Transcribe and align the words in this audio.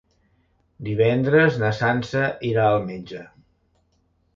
Divendres 0.87 1.61
na 1.65 1.71
Sança 1.83 2.25
irà 2.53 2.67
al 2.73 2.83
metge. 2.93 3.27